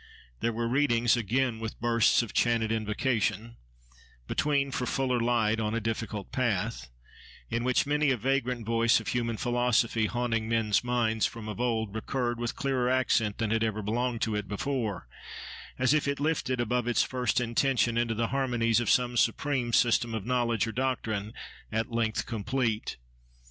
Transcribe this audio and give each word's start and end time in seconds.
There 0.39 0.51
were 0.51 0.67
readings, 0.67 1.15
again 1.15 1.59
with 1.59 1.79
bursts 1.79 2.23
of 2.23 2.33
chanted 2.33 2.71
invocation 2.71 3.57
between 4.27 4.71
for 4.71 4.87
fuller 4.87 5.19
light 5.19 5.59
on 5.59 5.75
a 5.75 5.79
difficult 5.79 6.31
path, 6.31 6.89
in 7.51 7.63
which 7.63 7.85
many 7.85 8.09
a 8.09 8.17
vagrant 8.17 8.65
voice 8.65 8.99
of 8.99 9.09
human 9.09 9.37
philosophy, 9.37 10.07
haunting 10.07 10.49
men's 10.49 10.83
minds 10.83 11.27
from 11.27 11.47
of 11.47 11.61
old, 11.61 11.93
recurred 11.93 12.39
with 12.39 12.55
clearer 12.55 12.89
accent 12.89 13.37
than 13.37 13.51
had 13.51 13.63
ever 13.63 13.83
belonged 13.83 14.21
to 14.23 14.35
it 14.35 14.47
before, 14.47 15.07
as 15.77 15.93
if 15.93 16.07
lifted, 16.19 16.59
above 16.59 16.87
its 16.87 17.03
first 17.03 17.39
intention, 17.39 17.95
into 17.95 18.15
the 18.15 18.29
harmonies 18.29 18.79
of 18.79 18.89
some 18.89 19.15
supreme 19.15 19.71
system 19.71 20.15
of 20.15 20.25
knowledge 20.25 20.65
or 20.65 20.71
doctrine, 20.71 21.31
at 21.71 21.91
length 21.91 22.25
complete. 22.25 22.97